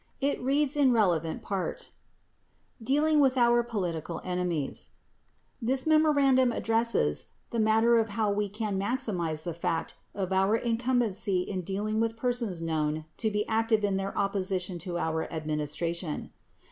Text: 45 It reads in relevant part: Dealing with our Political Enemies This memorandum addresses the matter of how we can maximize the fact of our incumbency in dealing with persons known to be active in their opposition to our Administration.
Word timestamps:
45 0.19 0.33
It 0.33 0.43
reads 0.43 0.75
in 0.75 0.91
relevant 0.91 1.41
part: 1.43 1.91
Dealing 2.81 3.19
with 3.19 3.37
our 3.37 3.61
Political 3.61 4.19
Enemies 4.23 4.89
This 5.61 5.85
memorandum 5.85 6.51
addresses 6.51 7.25
the 7.51 7.59
matter 7.59 7.99
of 7.99 8.09
how 8.17 8.31
we 8.31 8.49
can 8.49 8.79
maximize 8.79 9.43
the 9.43 9.53
fact 9.53 9.93
of 10.15 10.33
our 10.33 10.55
incumbency 10.55 11.41
in 11.41 11.61
dealing 11.61 11.99
with 11.99 12.17
persons 12.17 12.59
known 12.59 13.05
to 13.17 13.29
be 13.29 13.47
active 13.47 13.83
in 13.83 13.97
their 13.97 14.17
opposition 14.17 14.79
to 14.79 14.97
our 14.97 15.31
Administration. 15.31 16.31